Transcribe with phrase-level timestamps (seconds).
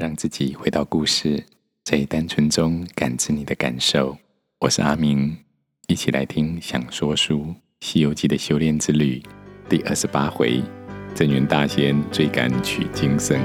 [0.00, 1.44] 让自己回到故事，
[1.84, 4.16] 在单纯中感知你的感受。
[4.60, 5.36] 我是阿明，
[5.88, 7.40] 一起来听《想说书·
[7.80, 9.22] 西游记》的修炼之旅
[9.68, 10.62] 第二十八回：
[11.14, 13.38] 镇元大仙追赶取经僧。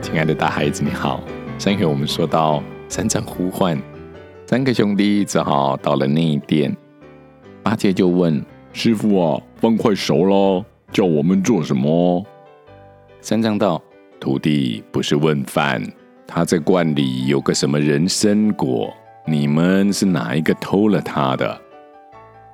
[0.00, 1.24] 亲爱的大孩子，你好。
[1.58, 3.76] 上一回我们说到，三藏呼唤。
[4.48, 6.74] 三个兄弟只好到了内殿，
[7.62, 12.24] 八戒就问师傅啊：“饭快熟了，叫我们做什么？”
[13.20, 13.78] 三藏道
[14.18, 15.82] ：“徒弟不是问饭，
[16.26, 18.90] 他在罐里有个什么人参果，
[19.26, 21.60] 你们是哪一个偷了他的？”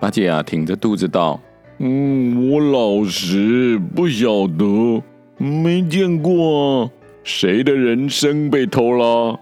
[0.01, 1.41] 八戒啊，挺着肚子道
[1.79, 5.01] ：“嗯，我老实不晓得，
[5.39, 6.91] 没见过，
[7.23, 9.39] 谁的人参被偷了？”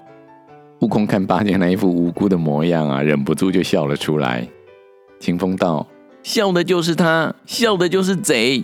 [0.82, 4.44] 悟空看八戒那一副无辜的模样啊，忍不住就笑了出来。
[5.20, 5.86] 清风道
[6.24, 8.60] ：“笑的就是他，笑的就是贼。”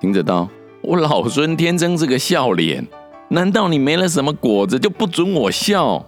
[0.00, 0.48] 行者道
[0.80, 2.86] ：“我老孙天生是个笑脸，
[3.30, 6.06] 难道你没了什么果子就不准我笑？”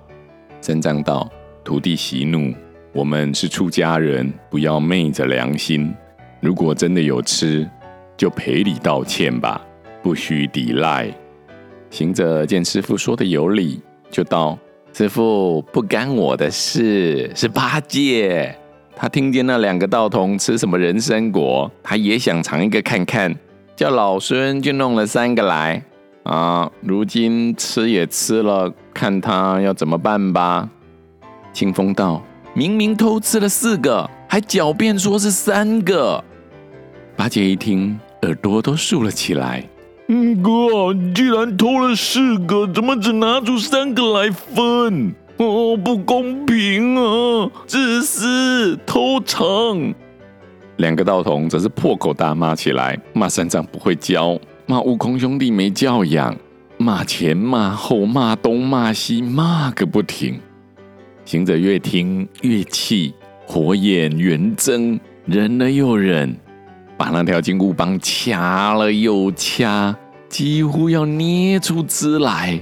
[0.62, 1.28] 三藏道
[1.64, 2.54] ：“徒弟息怒，
[2.92, 5.92] 我们是出家人，不要昧着良心。
[6.38, 7.68] 如果真的有吃，
[8.16, 9.60] 就赔礼道歉吧，
[10.04, 11.12] 不需抵赖。”
[11.90, 14.56] 行者见师傅说的有理，就道。
[14.96, 18.56] 师傅不干我的事，是八戒。
[18.96, 23.36] 他听见那两个道童吃什么人参果，他也想尝一个看看，
[23.76, 25.82] 叫老孙就弄了三个来。
[26.22, 30.66] 啊，如今吃也吃了，看他要怎么办吧。
[31.52, 32.22] 清风道：
[32.54, 36.24] 明明偷吃了四个，还狡辩说是三个。
[37.14, 39.62] 八戒一听，耳朵都竖了起来。
[40.08, 45.12] 嗯，哥，既然偷了四个，怎么只拿出三个来分？
[45.38, 47.50] 哦，不公平啊！
[47.66, 49.92] 自私，偷藏。
[50.76, 56.36] 两个道童则是破口大骂起来，骂三藏不会教，骂悟空兄弟没教养，
[56.78, 60.38] 骂前骂后，骂东骂西，骂个不停。
[61.24, 63.12] 行者越听越气，
[63.44, 66.36] 火眼圆睁，忍了又忍。
[66.96, 69.94] 把那条金箍棒掐了又掐，
[70.28, 72.58] 几乎要捏出汁来。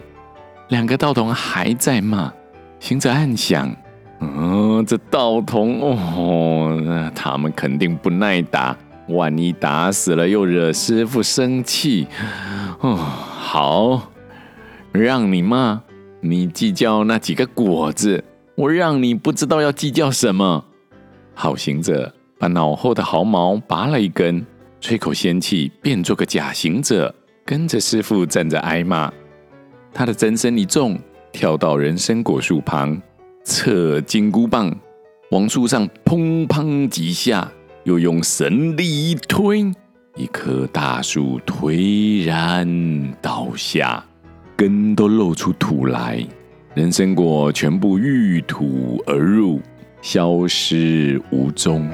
[0.69, 2.33] 两个道童还在骂，
[2.81, 3.71] 行者暗想：
[4.21, 4.29] 嗯、
[4.79, 8.77] 哦，这道童哦，他们肯定不耐打，
[9.09, 12.09] 万一打死了又惹师父生气。
[12.81, 14.11] 哦，好，
[14.91, 15.81] 让你骂，
[16.21, 18.25] 你计较那几个果子，
[18.57, 20.65] 我让你不知道要计较什么。
[21.35, 22.13] 好，行者。
[22.45, 24.45] 把脑后的毫毛拔了一根，
[24.79, 29.11] 吹口仙气，变做个假行者，跟着师父站着挨骂。
[29.95, 30.99] 他的真身一纵，
[31.33, 33.01] 跳到人参果树旁，
[33.45, 34.71] 侧金箍棒
[35.31, 37.51] 往树上砰砰几下，
[37.85, 39.73] 又用神力一推，
[40.15, 44.05] 一棵大树颓然倒下，
[44.55, 46.23] 根都露出土来，
[46.75, 49.63] 人参果全部遇土而入，
[50.03, 51.89] 消失无踪。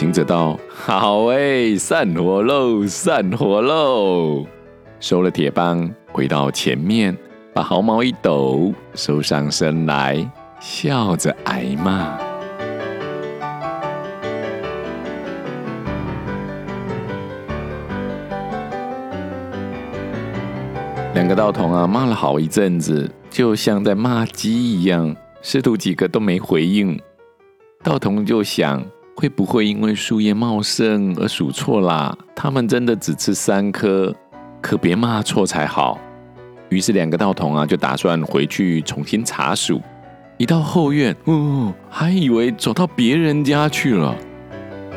[0.00, 4.46] 行者道：“好哎，散伙喽，散伙喽！”
[4.98, 7.14] 收了铁棒，回到前面，
[7.52, 10.26] 把毫毛一抖，收上身来，
[10.58, 12.16] 笑着挨骂。
[21.12, 26.98] 两个道童啊，骂了好一阵子，就像在骂鸡一样，师徒几个都没回应。
[27.82, 28.82] 道童就想。
[29.20, 32.16] 会不会因为树叶茂盛而数错啦？
[32.34, 34.14] 他们真的只吃三颗，
[34.62, 36.00] 可别骂错才好。
[36.70, 39.78] 于是两个道童啊，就打算回去重新查数。
[40.38, 44.16] 一到后院，哦，还以为走到别人家去了。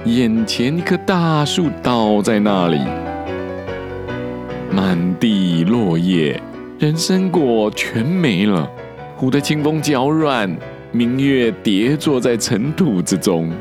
[0.06, 2.80] 眼前一棵大树倒在那里，
[4.72, 6.42] 满地落叶，
[6.80, 8.72] 人参果全没了。
[9.18, 10.58] 忽得清风脚软，
[10.94, 13.52] 明月跌坐在尘土之中。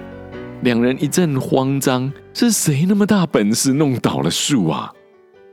[0.63, 4.93] 两人一阵慌张，是谁那么大本事弄倒了树啊？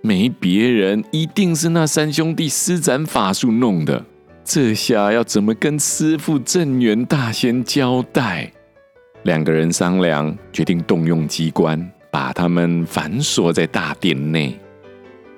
[0.01, 4.05] 没别人，一定是那三兄弟施展法术弄的。
[4.43, 8.51] 这下要怎么跟师父镇元大仙交代？
[9.23, 14.57] 两个人商量，决定动用机关，把他们反锁在大殿内。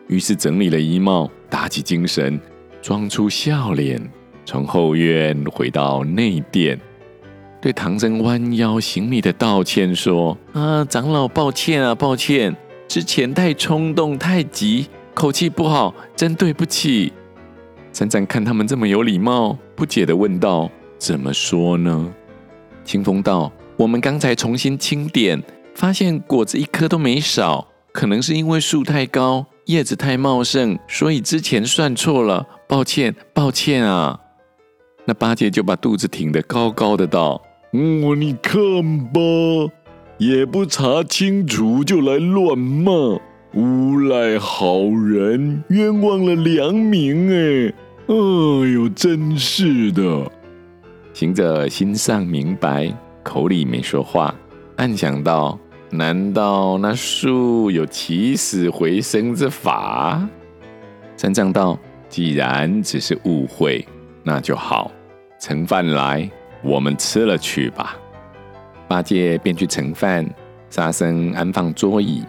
[0.08, 2.38] 于是整理了衣帽，打起精神，
[2.82, 4.02] 装出笑脸，
[4.46, 6.78] 从后院回到内殿。
[7.62, 12.56] 对唐僧弯腰行礼的道歉说：“啊，长老，抱歉啊，抱歉，
[12.88, 17.14] 之前太冲动太急，口气不好，真对不起。”
[17.94, 20.68] 三藏看他们这么有礼貌，不解地问道
[20.98, 22.12] ：“怎么说呢？”
[22.84, 25.40] 清风道：“我们刚才重新清点，
[25.76, 34.20] 发现果子一颗都没少，可能是因为树太高，叶子太茂盛，所以之前算错了，抱歉，抱歉啊。”
[35.06, 37.42] 那八戒就把肚子挺得高高的道
[37.74, 38.60] ：“嗯，你看
[39.14, 39.20] 吧，
[40.18, 43.20] 也不查清楚就来乱骂。”
[43.54, 47.74] 诬赖好人，冤枉了良民哎！
[48.08, 48.16] 哎
[48.74, 50.32] 呦，真是的！
[51.14, 52.90] 行者心上明白，
[53.24, 54.34] 口里没说话，
[54.78, 55.60] 暗想道：
[55.90, 60.26] 难道那树有起死回生之法？
[61.18, 61.78] 三藏道：
[62.08, 63.86] 既然只是误会，
[64.24, 64.90] 那就好，
[65.40, 67.98] 盛饭来，我们吃了去吧。
[68.88, 70.28] 八戒便去盛饭，
[70.70, 72.24] 沙僧安放桌椅。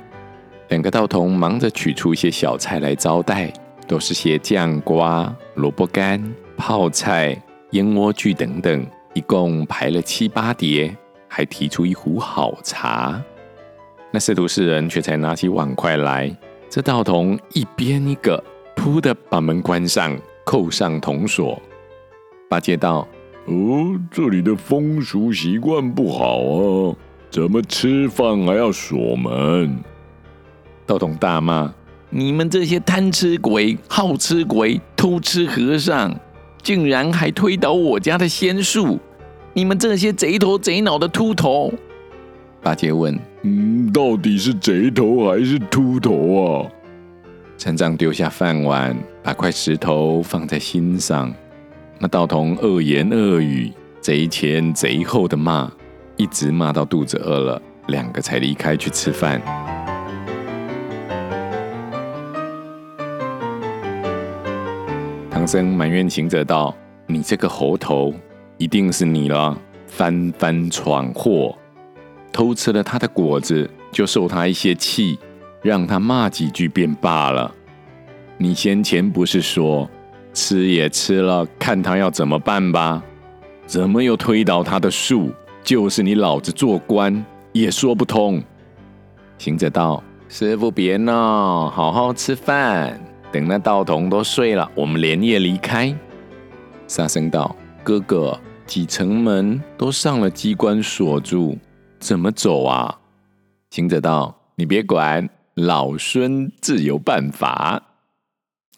[0.68, 3.52] 两个道童忙着取出一些小菜来招待，
[3.86, 6.22] 都是些酱瓜、萝卜干、
[6.56, 7.36] 泡菜、
[7.72, 10.96] 腌莴苣等等，一共排了七八碟，
[11.28, 13.22] 还提出一壶好茶。
[14.10, 16.34] 那师徒四人却才拿起碗筷来，
[16.70, 18.42] 这道童一边一个，
[18.76, 21.60] 扑的把门关上，扣上铜锁。
[22.48, 23.06] 八戒道
[23.46, 26.96] ：“哦，这里的风俗习惯不好啊，
[27.30, 29.78] 怎么吃饭还要锁门？”
[30.86, 31.72] 道童大骂
[32.10, 36.14] ：“你们这些贪吃鬼、好吃鬼、偷吃和尚，
[36.62, 38.98] 竟然还推倒我家的仙树！
[39.54, 41.72] 你们这些贼头贼脑的秃头！”
[42.62, 46.70] 八戒问：“嗯，到底是贼头还是秃头啊？”
[47.58, 51.32] 三藏丢下饭碗，把块石头放在心上。
[52.02, 55.70] 那道童恶言恶语、贼前贼后的骂，
[56.16, 59.40] 一直骂到肚子饿了，两个才离开去吃饭。
[65.30, 66.76] 唐僧埋怨行者道
[67.06, 68.12] ：“你这个猴头，
[68.58, 69.56] 一定是你了，
[69.86, 71.56] 翻番闯祸，
[72.32, 75.16] 偷吃了他的果子，就受他一些气，
[75.62, 77.54] 让他骂几句便罢了。
[78.38, 79.88] 你先前不是说
[80.32, 83.02] 吃也吃了，看他要怎么办吧？
[83.66, 85.30] 怎么又推倒他的树？
[85.62, 88.42] 就是你老子做官也说不通。”
[89.38, 93.00] 行者道：“师傅别闹，好好吃饭。”
[93.32, 95.94] 等那道童都睡了，我们连夜离开。
[96.86, 101.56] 沙僧道：“哥哥，几层门都上了机关锁住，
[101.98, 102.98] 怎么走啊？”
[103.70, 107.82] 行者道：“你别管，老孙自有办法。”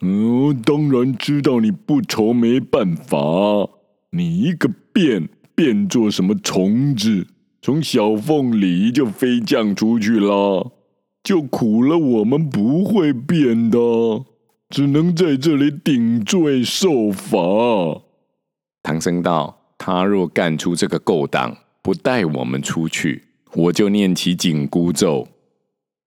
[0.06, 3.17] 嗯，当然知道你不愁没办法。
[4.11, 7.27] 你一个变变做什么虫子，
[7.62, 10.73] 从小缝里就飞降出去了，
[11.23, 13.79] 就苦了我们不会变的。
[14.69, 17.39] 只能在这里顶罪受罚。
[18.83, 23.23] 唐僧道：“他若干出这个勾当，不带我们出去，
[23.55, 25.27] 我就念起紧箍咒。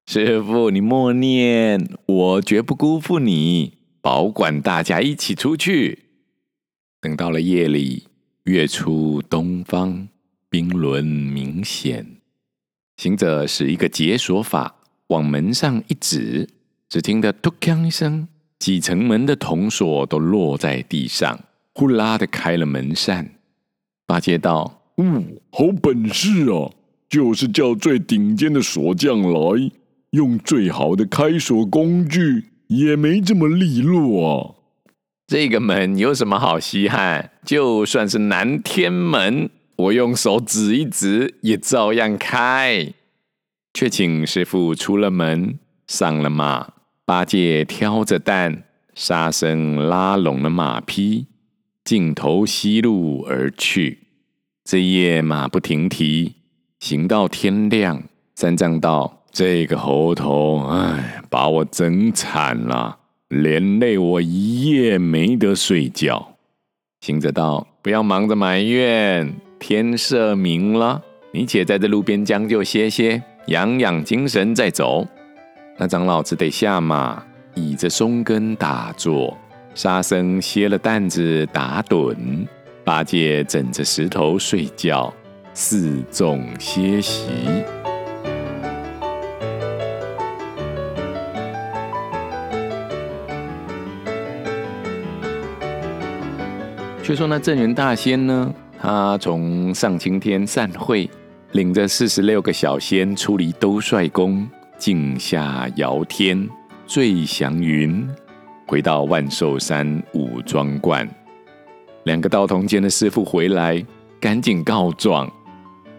[0.05, 3.76] 师父，你默念，我绝不辜负你，
[4.07, 6.05] 保管大家一起出去。
[7.01, 8.07] 等到了夜里，
[8.45, 10.07] 月出东方，
[10.49, 12.05] 冰轮明显。
[12.95, 14.77] 行者使一个解锁法，
[15.07, 16.47] 往门上一指，
[16.87, 21.37] 只听得‘突锵’一声。”几层门的铜锁都落在地上，
[21.73, 23.31] 呼啦的开了门扇。
[24.05, 26.71] 八戒道：“嗯，好本事啊！
[27.09, 29.69] 就是叫最顶尖的锁匠来，
[30.11, 34.55] 用最好的开锁工具，也没这么利落啊。
[35.27, 37.31] 这个门有什么好稀罕？
[37.43, 42.93] 就算是南天门，我用手指一指，也照样开。
[43.73, 46.73] 却请师傅出了门，上了马。”
[47.05, 51.27] 八戒挑着担，沙僧拉拢了马匹，
[51.85, 53.99] 径头西路而去。
[54.65, 56.35] 这夜马不停蹄，
[56.81, 58.03] 行到天亮。
[58.35, 66.29] 三藏道：“这个猴头，哎，把我整惨了，连累我一夜没得睡觉。”
[67.05, 75.07] 行者道：“不要忙着埋怨，天色明了，你且在这路边将就歇歇，养养精神再走。”
[75.77, 79.37] 那长老只得下马，倚着松根打坐。
[79.75, 82.17] 沙僧歇了担子打盹，
[82.83, 85.13] 八戒枕着石头睡觉，
[85.53, 87.27] 四众歇息。
[97.07, 101.09] 却说那镇元大仙呢，他从上青天散会，
[101.53, 104.45] 领着四十六个小仙出离兜率宫。
[104.77, 106.45] 镜下遥天，
[106.85, 108.05] 醉祥云，
[108.65, 111.07] 回到万寿山武装观。
[112.03, 113.81] 两个道童见了师父回来，
[114.19, 115.31] 赶紧告状。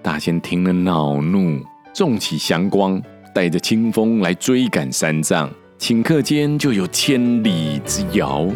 [0.02, 1.58] 大仙听了恼怒，
[1.94, 3.00] 纵起祥光，
[3.34, 5.50] 带着清风来追赶三藏。
[5.78, 8.46] 顷刻间就有千里之遥。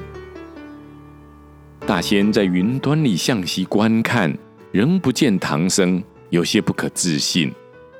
[1.84, 4.32] 大仙在云端里向西观看，
[4.70, 7.52] 仍不见唐僧，有些不可置信。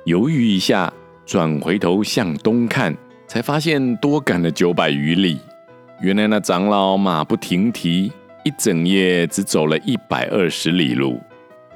[0.04, 0.90] 犹豫一下，
[1.26, 2.96] 转回头向东看，
[3.26, 5.36] 才发现多赶了九百余里。
[6.00, 8.12] 原来那长老马不停蹄，
[8.44, 11.20] 一整夜只走了一百二十里路。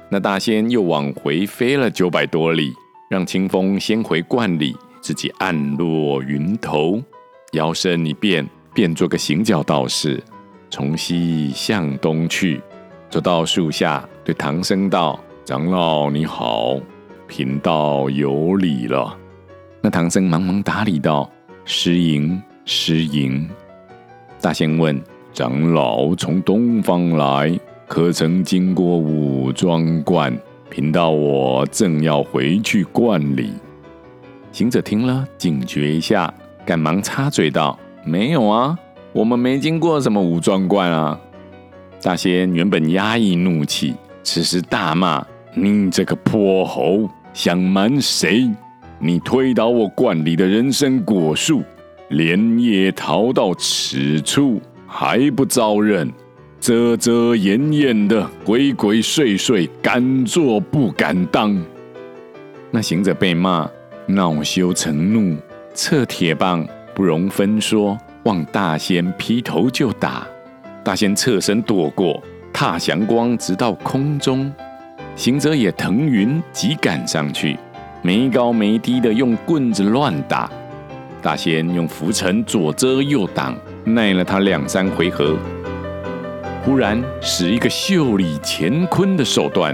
[0.09, 2.71] 那大仙又往回飞了九百多里，
[3.09, 7.03] 让清风先回观里，自己暗落云头，
[7.51, 10.23] 摇身一变，变做个行脚道士，
[10.69, 12.61] 从西向东去，
[13.09, 16.77] 走到树下，对唐僧道：“长老你好。”
[17.27, 19.17] 贫道有礼了。
[19.81, 21.29] 那唐僧忙忙打礼道
[21.65, 23.47] ：“失迎，失迎。”
[24.41, 25.01] 大仙问
[25.33, 30.37] ：“长老从东方来，可曾经过武装观？
[30.69, 33.53] 贫道我正要回去观礼。”
[34.51, 36.33] 行者听了，警觉一下，
[36.65, 38.77] 赶忙插嘴道：“没有啊，
[39.17, 41.19] 我们没经过什么武装观啊。”
[42.03, 45.25] 大仙原本压抑怒气，此时大骂
[45.57, 48.47] ：“你这个泼猴！”想瞒谁？
[48.99, 51.63] 你推倒我观里的人参果树，
[52.09, 56.11] 连夜逃到此处，还不招认？
[56.59, 61.59] 遮遮掩掩的，鬼鬼祟祟，敢做不敢当。
[62.69, 63.67] 那行者被骂，
[64.05, 65.35] 恼羞成怒，
[65.73, 67.97] 掣铁棒不容分说，
[68.27, 70.27] 望大仙劈头就打。
[70.83, 74.53] 大仙侧身躲过，踏祥光直到空中。
[75.15, 77.57] 行者也腾云急赶上去，
[78.01, 80.51] 没高没低的用棍子乱打。
[81.21, 83.55] 大仙用拂尘左遮右挡，
[83.85, 85.37] 耐了他两三回合。
[86.65, 89.73] 忽然使一个袖里乾坤的手段，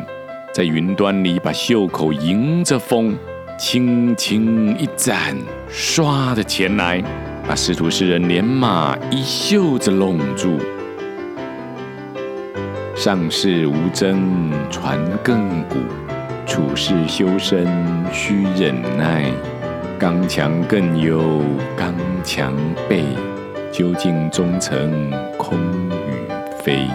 [0.54, 3.18] 在云端里把袖口迎着风，
[3.58, 5.36] 轻轻一展，
[5.72, 7.04] 唰的前来，
[7.46, 10.58] 把师徒四人连马一袖子拢住。
[12.96, 15.76] 上士无争传亘古，
[16.48, 17.68] 处世修身
[18.14, 19.30] 须忍耐。
[20.00, 21.42] 刚强更有
[21.76, 22.56] 刚强
[22.88, 23.04] 备，
[23.72, 25.58] 究竟终成空
[25.90, 26.28] 与
[26.64, 26.88] 非。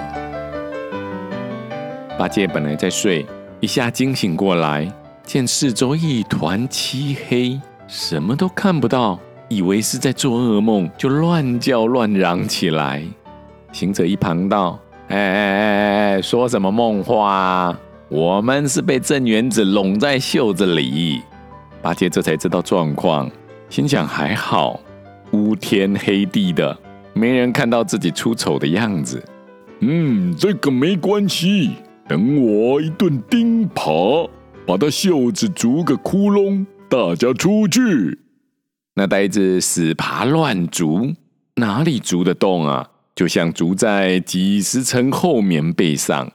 [2.19, 3.25] 八戒本来在睡，
[3.61, 4.90] 一下惊醒过来，
[5.25, 13.02] 见四周一团漆黑，什么都看不到，以为是在做噩梦，就乱叫乱嚷起来。
[13.73, 14.78] 行者一旁道。
[15.09, 16.23] 哎哎哎哎！
[16.23, 17.75] 说什么梦话？
[18.11, 21.23] 我们是被镇元子拢在袖子里。
[21.81, 23.31] 八戒这才知道状况，
[23.71, 24.78] 心想还好，
[25.31, 26.76] 乌天黑地的，
[27.14, 29.23] 没人看到自己出丑的样子。
[29.81, 31.71] 嗯，这个没关系，
[32.07, 34.28] 等我一顿钉耙，
[34.67, 38.19] 把他袖子逐个窟窿，大家出去。
[38.99, 41.14] 那呆子死爬乱逐，
[41.55, 42.90] 哪里逐得动啊？
[43.14, 46.33] 就像逐在几十层厚棉被上。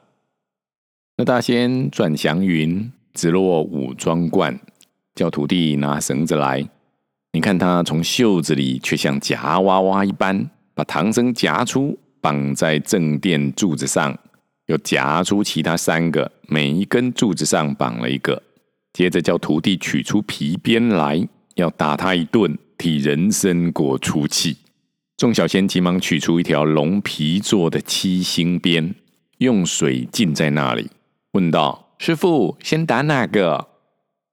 [1.18, 4.58] 那大仙转祥云，直落五庄观，
[5.14, 6.66] 叫徒弟拿绳子来。
[7.34, 14.18] 你看他从袖子里，却像夹娃娃一般，把唐僧夹出，绑在正殿柱子上，
[14.68, 18.42] 又夹出其他三个，每一根柱子上绑了一个。
[18.94, 24.58] 接着叫徒弟取出皮鞭来，要打他一顿，替人参果出气。
[25.18, 28.94] 众小仙急忙取出一条龙皮做的七星鞭，
[29.38, 30.90] 用水浸在那里，
[31.34, 33.68] 问道：“师傅，先打哪个？”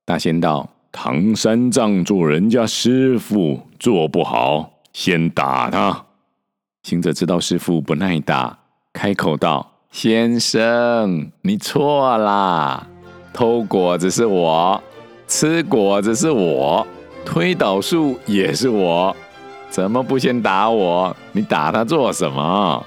[0.03, 6.05] 大仙道：“唐三藏做人家师傅做不好，先打他。”
[6.83, 8.57] 行者知道师傅不耐打，
[8.91, 12.87] 开口道：“先生，你错啦，
[13.31, 14.83] 偷果子是我，
[15.27, 16.85] 吃果子是我，
[17.25, 19.15] 推倒树也是我。”
[19.69, 21.15] 怎么不先打我？
[21.31, 22.85] 你打他做什么？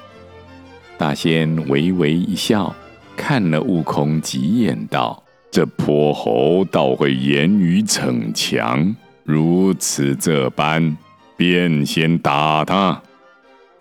[0.98, 2.74] 大仙微微一笑，
[3.16, 10.94] 看了悟空几眼，道：“这泼猴倒会言语逞强，如此这般，
[11.38, 13.00] 便先打他。”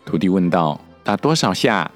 [0.05, 1.91] 徒弟问道：“打多少下？”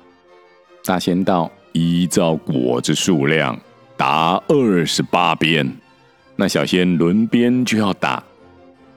[0.84, 3.58] 大仙道：“依照果子数量，
[3.96, 5.74] 打二十八鞭。”
[6.36, 8.22] 那小仙轮鞭就要打。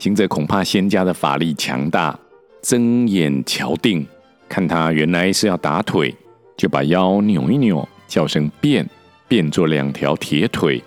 [0.01, 2.19] 行者恐怕仙家的法力强大，
[2.63, 4.07] 睁眼瞧定，
[4.49, 6.17] 看他原来是要打腿，
[6.57, 8.89] 就把腰扭一扭，叫声变，
[9.29, 10.83] 变作两条铁腿。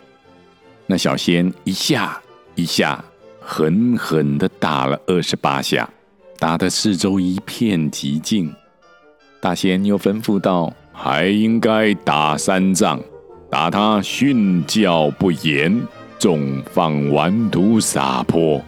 [0.88, 2.20] 那小仙一下
[2.56, 3.06] 一下
[3.40, 5.88] 狠狠地打了二十八下，
[6.40, 8.52] 打得四周一片寂静。
[9.40, 13.00] 大仙又吩咐道：“还应该打三仗，
[13.48, 15.80] 打他训教不严，
[16.18, 18.60] 纵放顽徒撒泼。”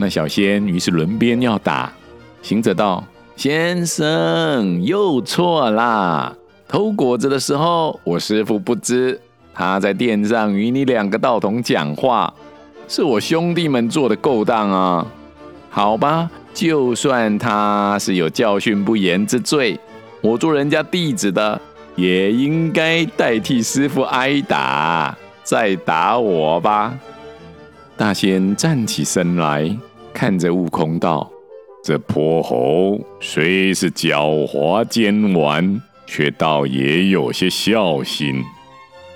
[0.00, 1.92] 那小仙于是轮边要打。
[2.40, 3.04] 行者道
[3.36, 6.34] ：“先生又错啦！
[6.66, 9.20] 偷果子的时候，我师父不知，
[9.52, 12.32] 他在殿上与你两个道童讲话，
[12.88, 15.06] 是我兄弟们做的勾当啊！
[15.68, 19.78] 好吧，就算他是有教训不严之罪，
[20.22, 21.60] 我做人家弟子的，
[21.94, 26.98] 也应该代替师父挨打，再打我吧。”
[27.98, 29.76] 大仙站起身来，
[30.12, 31.30] 看着悟空道。
[31.82, 38.42] 这泼猴虽是狡猾奸顽，却倒也有些孝心。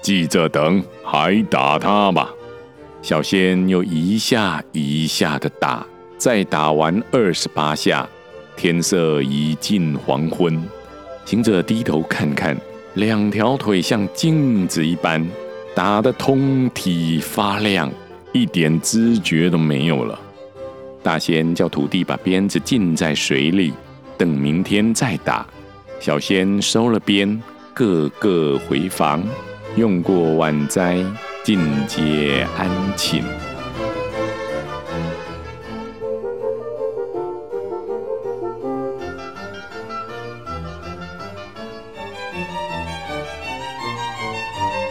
[0.00, 2.30] 既这等，还打他吧。
[3.02, 5.86] 小仙又一下一下的打，
[6.16, 8.08] 再打完二十八下，
[8.56, 10.62] 天色已近黄昏。
[11.26, 12.56] 行者低头看看，
[12.94, 15.26] 两条腿像镜子一般，
[15.74, 17.92] 打得通体发亮，
[18.32, 20.18] 一点知觉都没有了。
[21.04, 23.74] 大仙叫徒弟把鞭子浸在水里，
[24.16, 25.46] 等明天再打。
[26.00, 27.42] 小仙收了鞭，
[27.74, 29.22] 个个回房，
[29.76, 31.04] 用过晚斋，
[31.44, 33.22] 尽皆安寝。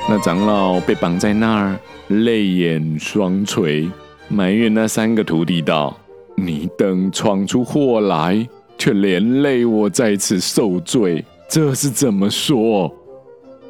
[0.08, 1.80] 那长老被绑在那儿，
[2.10, 3.90] 泪眼双垂，
[4.28, 5.98] 埋怨那三个徒弟道。
[6.36, 8.48] 你等闯出祸来，
[8.78, 12.94] 却连累我在此受罪，这是怎么说？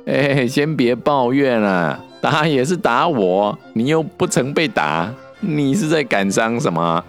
[0.05, 7.03] 哎，先别抱怨了，打也是打我，你又不曾被打，你是在感伤什么？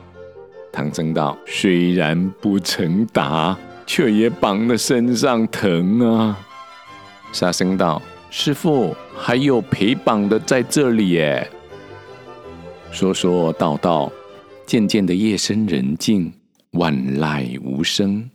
[0.73, 3.57] 唐僧道：虽然不曾打，
[3.87, 6.37] 却也绑得身上疼啊。
[7.33, 11.49] 沙僧道：师傅还有陪绑的在这里耶。
[12.91, 14.11] 说说道道。
[14.67, 16.33] 渐渐的夜深人静，
[16.73, 18.31] 万籁无声。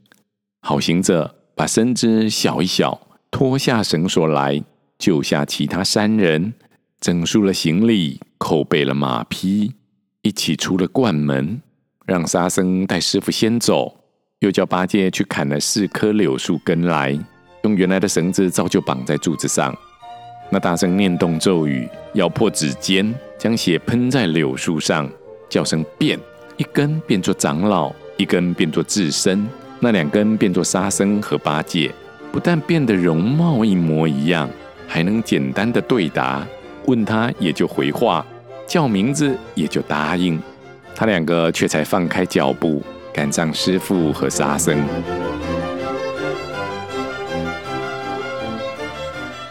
[0.61, 2.99] 好行者把身子小一小，
[3.31, 4.63] 脱下绳索来，
[4.97, 6.53] 救下其他三人，
[6.99, 9.73] 整束了行李，扣备了马匹，
[10.21, 11.61] 一起出了观门，
[12.05, 13.97] 让沙僧带师傅先走，
[14.39, 17.17] 又叫八戒去砍了四棵柳树根来，
[17.63, 19.75] 用原来的绳子照旧绑在柱子上。
[20.51, 25.09] 那大僧念动咒语，咬破指尖，将血喷在柳树上。
[25.49, 26.19] 叫声变，
[26.57, 31.91] 一根变作长老，一根变作智僧，那两根变作沙僧和八戒。
[32.31, 34.47] 不但变得容貌一模一样，
[34.87, 36.45] 还能简单的对答，
[36.85, 38.23] 问他也就回话，
[38.67, 40.39] 叫名字也就答应。
[40.93, 44.77] 他两个却才放开脚步，赶上师父和沙僧。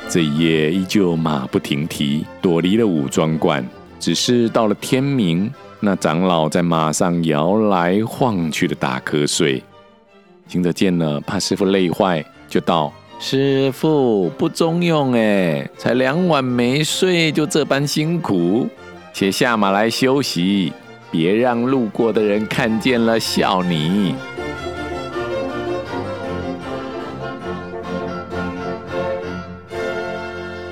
[0.08, 3.66] 这一夜依旧马不停蹄，躲离了五庄观，
[3.98, 5.52] 只是到了天明。
[5.80, 9.62] 那长老在马上摇来晃去的打瞌睡，
[10.48, 18.66] 行者见了，怕师父累坏，就道：“师父不中用哎，才两晚没睡，就这般辛苦，
[19.12, 20.72] 且下马来休息，
[21.12, 24.16] 别让路过的人看见了笑你。”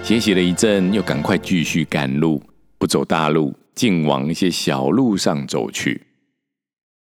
[0.03, 2.43] 歇息了一阵，又赶快继续赶路，
[2.77, 3.55] 不走大路。
[3.77, 6.09] 竟往一些小路上走去。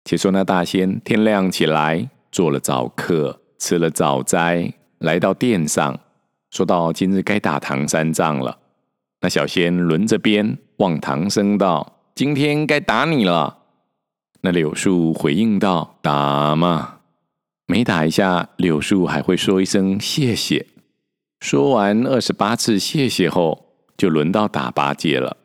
[0.04, 5.98] 且说那大仙天亮起来，做了早课，吃了早斋，来到殿上，
[6.50, 8.58] 说道：“今日该打唐三藏了。”
[9.20, 13.58] 那小仙轮着鞭望唐僧道：“今天该打你了。”
[14.42, 17.00] 那柳树回应道：“打嘛！”
[17.66, 20.66] 每打一下，柳树还会说一声谢谢。
[21.40, 25.36] 说完二十八次谢谢后，就轮到打八戒了。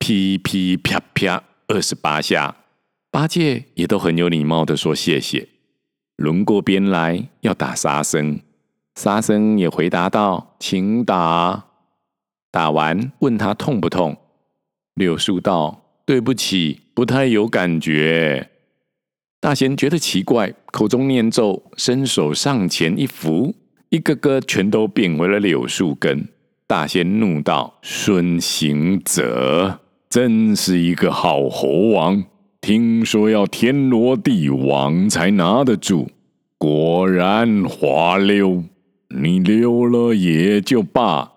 [0.00, 2.56] 噼噼啪啪，二十八下，
[3.10, 5.46] 八戒也都很有礼貌的说谢谢。
[6.16, 8.40] 轮过边来要打沙僧，
[8.96, 11.66] 沙僧也回答道：“请打。”
[12.50, 14.16] 打完问他痛不痛，
[14.94, 18.50] 柳树道：“对不起，不太有感觉。”
[19.38, 23.54] 大仙觉得奇怪，口中念咒，伸手上前一扶，
[23.90, 26.26] 一个个全都变回了柳树根。
[26.66, 29.80] 大仙怒道：“孙行者！”
[30.10, 32.24] 真是一个好猴王，
[32.60, 36.08] 听说要天罗地网才拿得住，
[36.58, 38.64] 果然滑溜。
[39.16, 41.30] 你溜了也就罢，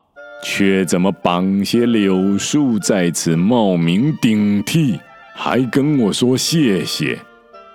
[0.44, 5.00] 却怎么绑些柳树在此冒名顶替，
[5.36, 7.20] 还跟我说谢谢？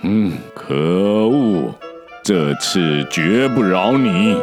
[0.02, 1.72] 嗯，可恶，
[2.24, 4.34] 这次绝不饶你。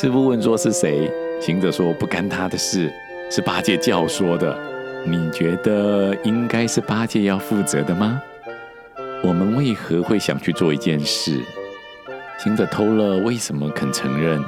[0.00, 1.12] 师父问说是谁？
[1.42, 2.90] 行者说不干他的事，
[3.30, 4.58] 是八戒教说的。
[5.04, 8.18] 你觉得应该是八戒要负责的吗？
[9.22, 11.42] 我们为何会想去做一件事？
[12.38, 14.42] 行者偷了，为什么肯承认？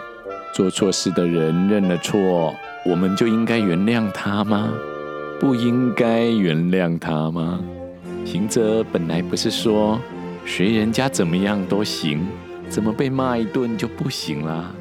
[0.54, 2.54] 做错事的人认了错，
[2.86, 4.72] 我们就应该原谅他吗？
[5.38, 7.60] 不应该原谅他吗？
[8.24, 10.00] 行者本来不是说
[10.46, 12.26] 学人家怎么样都行，
[12.70, 14.72] 怎么被骂一顿就不行啦？